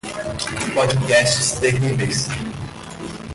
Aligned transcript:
Podcasts 0.73 1.59
terríveis 1.61 2.25